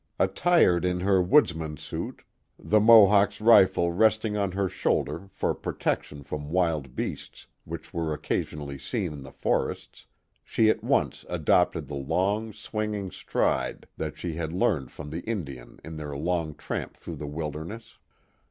Attired 0.17 0.83
in 0.83 1.01
her 1.01 1.21
woodsman's 1.21 1.83
suit, 1.83 2.23
the 2.57 2.79
Mohawk's 2.79 3.39
rifle 3.39 3.91
552 3.91 4.29
The 4.31 4.31
Mohawk 4.31 4.33
Valley 4.33 4.33
resting 4.33 4.37
on 4.37 4.51
her 4.53 4.67
shoulder, 4.73 5.29
for 5.31 5.53
protection 5.53 6.23
from 6.23 6.49
wild 6.51 6.95
beasts 6.95 7.45
wliich 7.69 7.93
were 7.93 8.17
occa^onally 8.17 8.81
seen 8.81 9.13
in 9.13 9.21
the 9.21 9.31
forests, 9.31 10.07
she 10.43 10.69
at 10.71 10.83
once 10.83 11.23
adopted 11.29 11.87
the 11.87 11.93
long, 11.93 12.51
swinging 12.51 13.11
stride 13.11 13.85
that 13.97 14.17
she 14.17 14.33
had 14.33 14.51
learned 14.51 14.89
from 14.91 15.11
the 15.11 15.21
Indisn 15.21 15.79
ui 15.85 15.95
their 15.95 16.17
long 16.17 16.55
tramp 16.55 16.97
through 16.97 17.17
the 17.17 17.27
wilderness. 17.27 17.99